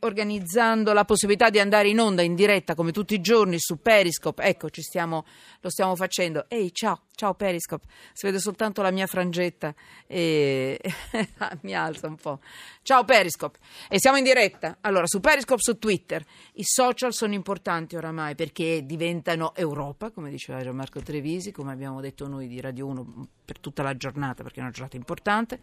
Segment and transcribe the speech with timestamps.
[0.00, 4.42] organizzando la possibilità di andare in onda in diretta come tutti i giorni su Periscope.
[4.42, 5.24] Ecco, stiamo,
[5.60, 6.46] lo stiamo facendo.
[6.48, 7.86] Ehi, ciao, ciao Periscope.
[8.12, 9.74] Si vede soltanto la mia frangetta
[10.06, 10.80] e
[11.62, 12.40] mi alza un po'.
[12.82, 13.58] Ciao Periscope.
[13.88, 14.78] E siamo in diretta.
[14.80, 16.24] Allora, su Periscope, su Twitter.
[16.54, 22.26] I social sono importanti oramai perché diventano Europa, come diceva Gianmarco Trevisi, come abbiamo detto
[22.26, 25.60] noi di Radio 1 per tutta la giornata, perché è una giornata importante.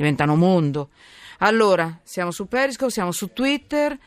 [0.00, 0.88] Diventano mondo.
[1.40, 3.98] Allora, siamo su Periscope, siamo su Twitter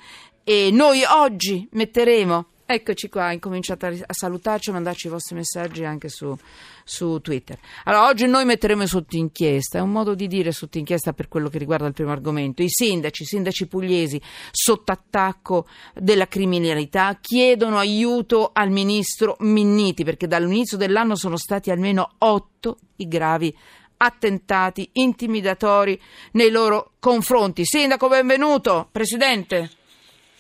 [0.44, 6.08] e noi oggi metteremo Eccoci qua, incominciate a salutarci e mandarci i vostri messaggi anche
[6.08, 6.36] su,
[6.84, 7.60] su, Twitter.
[7.84, 11.50] Allora, oggi noi metteremo sotto inchiesta, è un modo di dire sotto inchiesta per quello
[11.50, 12.64] che riguarda il primo argomento.
[12.64, 20.26] I sindaci, i sindaci pugliesi sotto attacco della criminalità chiedono aiuto al ministro Minniti perché
[20.26, 23.56] dall'inizio dell'anno sono stati almeno otto i gravi
[24.04, 26.00] attentati intimidatori
[26.32, 27.64] nei loro confronti.
[27.64, 28.90] Sindaco, benvenuto.
[28.92, 29.70] Presidente.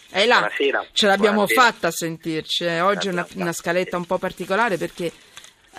[0.09, 0.39] È là.
[0.39, 0.85] Buonasera.
[0.91, 1.61] Ce l'abbiamo Buonasera.
[1.61, 2.65] fatta a sentirci.
[2.65, 2.81] Eh.
[2.81, 5.11] Oggi è una, una, scaletta un po' particolare perché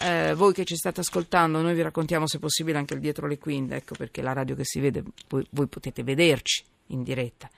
[0.01, 3.39] eh, voi che ci state ascoltando, noi vi raccontiamo se possibile anche il dietro le
[3.39, 7.51] quinte, ecco perché la radio che si vede, voi, voi potete vederci in diretta,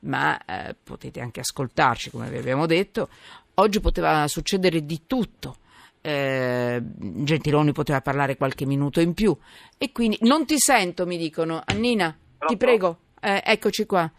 [0.00, 3.08] ma eh, potete anche ascoltarci, come vi abbiamo detto.
[3.54, 5.56] Oggi poteva succedere di tutto
[6.02, 9.34] eh, Gentiloni poteva parlare qualche minuto in più.
[9.78, 11.62] E quindi non ti sento mi dicono.
[11.64, 12.14] Annina
[12.46, 12.98] ti prego.
[13.20, 14.10] Eh, eccoci qua.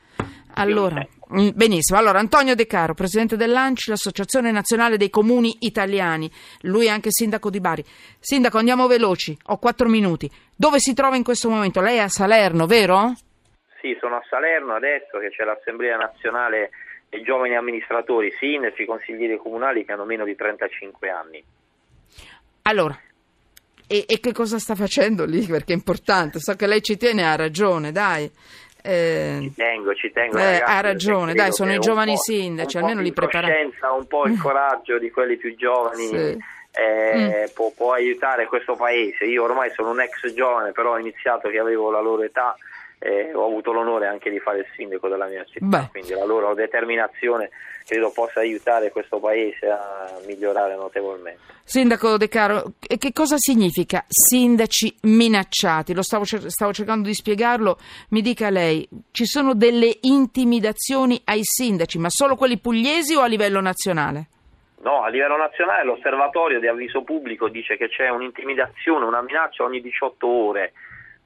[0.56, 2.00] Allora mm, benissimo.
[2.00, 6.32] Allora Antonio De Caro presidente dell'ANCI l'associazione nazionale dei comuni italiani.
[6.62, 7.84] Lui è anche sindaco di Bari.
[8.20, 9.38] Sindaco andiamo veloci.
[9.48, 10.30] Ho quattro minuti.
[10.56, 11.82] Dove si trova in questo momento?
[11.82, 13.14] Lei è a Salerno vero?
[13.82, 16.70] Sì sono a Salerno adesso che c'è l'assemblea nazionale
[17.10, 21.44] dei giovani amministratori sindaci consiglieri comunali che hanno meno di 35 anni
[22.64, 22.98] allora,
[23.88, 25.46] e, e, che cosa sta facendo lì?
[25.46, 28.30] Perché è importante, so che lei ci tiene, ha ragione, dai.
[28.82, 30.38] Eh, ci tengo, ci tengo.
[30.38, 33.70] Eh, ragazzi, ha ragione, dai, sono i giovani sindaci, almeno li preparate.
[33.96, 36.16] Un po' il coraggio di quelli più giovani sì.
[36.16, 37.54] eh, mm.
[37.54, 39.26] può, può, aiutare questo paese.
[39.26, 42.56] Io ormai sono un ex giovane, però ho iniziato che avevo la loro età
[43.04, 45.88] eh, ho avuto l'onore anche di fare il sindaco della mia città, Beh.
[45.92, 47.50] quindi la loro determinazione
[47.86, 51.42] credo possa aiutare questo paese a migliorare notevolmente.
[51.66, 55.94] Sindaco De Caro, che cosa significa sindaci minacciati?
[55.94, 57.78] Lo stavo, stavo cercando di spiegarlo,
[58.10, 63.28] mi dica lei, ci sono delle intimidazioni ai sindaci, ma solo quelli pugliesi o a
[63.28, 64.28] livello nazionale?
[64.84, 69.82] No, a livello nazionale l'osservatorio di avviso pubblico dice che c'è un'intimidazione, una minaccia ogni
[69.82, 70.74] 18 ore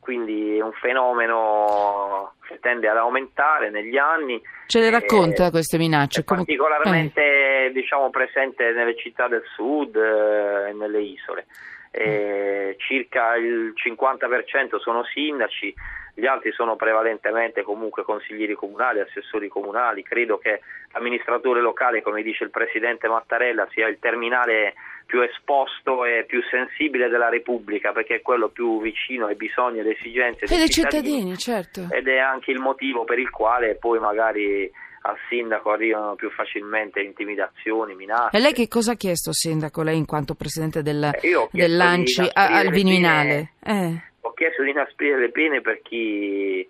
[0.07, 4.41] quindi è un fenomeno che tende ad aumentare negli anni.
[4.67, 6.21] Ce le racconta queste minacce?
[6.21, 7.71] È particolarmente eh.
[7.73, 11.47] diciamo, presente nelle città del sud eh, e nelle isole.
[11.91, 15.73] Eh, circa il 50% sono sindaci,
[16.13, 20.03] gli altri sono prevalentemente comunque consiglieri comunali, assessori comunali.
[20.03, 20.61] Credo che
[20.93, 24.73] l'amministratore locale, come dice il presidente Mattarella, sia il terminale
[25.07, 29.81] più esposto e più sensibile della Repubblica perché è quello più vicino ai bisogni e
[29.81, 31.87] alle esigenze dei, dei cittadini, cittadini certo.
[31.89, 34.69] ed è anche il motivo per il quale poi magari
[35.01, 38.35] al sindaco arrivano più facilmente intimidazioni, minacce.
[38.35, 42.69] E lei che cosa ha chiesto, sindaco, lei in quanto presidente del, eh, dell'ANCI al
[42.69, 43.53] Viminale?
[43.63, 44.01] Eh.
[44.21, 46.67] Ho chiesto di inasprire le pene per chi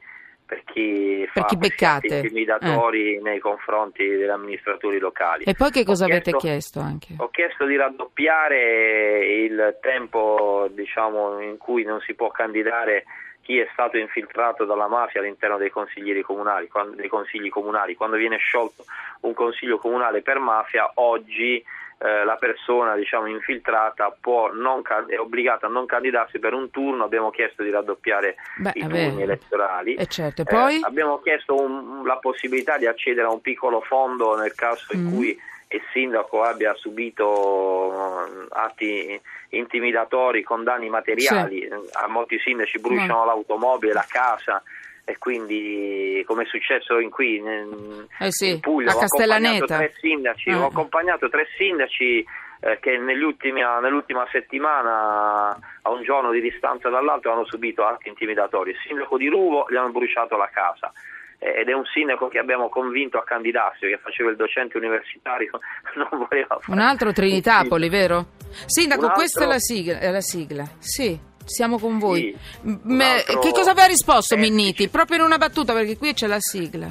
[0.47, 2.16] per chi per fa chi beccate.
[2.16, 3.22] intimidatori eh.
[3.22, 5.44] nei confronti degli amministratori locali.
[5.44, 7.13] E poi che cosa ho avete chiesto, chiesto anche?
[7.18, 13.03] Ho chiesto di raddoppiare il tempo diciamo, in cui non si può candidare
[13.41, 17.96] chi è stato infiltrato dalla mafia all'interno dei consiglieri comunali, quando, dei consigli comunali.
[17.96, 18.85] Quando viene sciolto
[19.22, 21.64] un consiglio comunale per mafia, oggi
[22.00, 24.16] eh, la persona diciamo, infiltrata
[24.53, 28.81] non, è obbligata a non candidarsi per un turno, abbiamo chiesto di raddoppiare Beh, i
[28.81, 29.96] turni elettorali.
[29.96, 30.75] E certo, poi...
[30.75, 35.06] eh, abbiamo chiesto un, la possibilità di accedere a un piccolo fondo nel caso in
[35.06, 35.13] mm.
[35.13, 41.61] cui il sindaco abbia subito uh, atti intimidatori con danni materiali.
[41.61, 41.90] Sì.
[41.94, 43.26] A molti sindaci bruciano no.
[43.26, 44.61] l'automobile, la casa
[45.09, 49.94] e quindi come è successo in qui in, eh sì, in Puglia a Castellaneta tre
[50.02, 50.54] sindaci, eh.
[50.54, 52.26] ho accompagnato tre sindaci
[52.59, 58.78] eh, che nell'ultima settimana a un giorno di distanza dall'altro hanno subito atti intimidatori il
[58.86, 60.92] sindaco di Ruvo gli hanno bruciato la casa
[61.40, 65.58] eh, ed è un sindaco che abbiamo convinto a candidarsi che faceva il docente universitario
[65.96, 68.26] non voleva fare un altro Trinitapoli vero?
[68.66, 69.16] Sindaco altro...
[69.16, 70.66] questa è la sigla, è la sigla.
[70.80, 72.35] sì siamo con voi.
[72.61, 74.88] Sì, Me, che cosa aveva risposto Minniti?
[74.90, 76.88] Proprio in una battuta, perché qui c'è la sigla.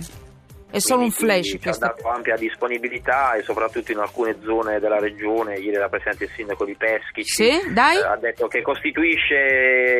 [0.68, 1.86] È solo un flash Ci ha questo.
[1.86, 6.64] dato ampia disponibilità e soprattutto in alcune zone della regione, ieri era presente il sindaco
[6.64, 7.96] di Peschici, Sì, dai.
[7.96, 9.34] eh, ha detto che costituisce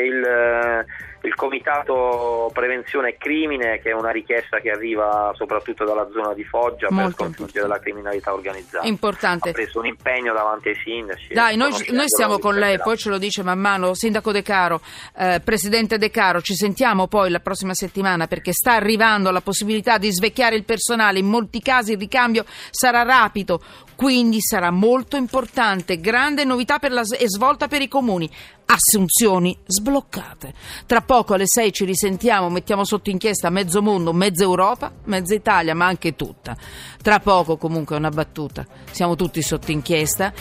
[0.04, 0.84] il, eh,
[1.26, 6.88] il comitato prevenzione crimine che è una richiesta che arriva soprattutto dalla zona di Foggia
[6.90, 8.86] Molto per sconfiggere la criminalità organizzata.
[8.86, 9.50] Importante.
[9.50, 11.34] Ha preso un impegno davanti ai sindaci.
[11.34, 14.80] Dai, noi, noi stiamo con lei, poi ce lo dice man mano, Sindaco De Caro,
[15.16, 19.98] eh, Presidente De Caro, ci sentiamo poi la prossima settimana perché sta arrivando la possibilità
[19.98, 23.60] di svecchiare il personale, in molti casi il ricambio sarà rapido,
[23.96, 28.30] quindi sarà molto importante, grande novità per la, e svolta per i comuni,
[28.66, 30.52] assunzioni sbloccate.
[30.86, 35.74] Tra poco alle 6 ci risentiamo, mettiamo sotto inchiesta mezzo mondo, mezza Europa, mezza Italia,
[35.74, 36.56] ma anche tutta.
[37.00, 40.32] Tra poco comunque una battuta, siamo tutti sotto inchiesta.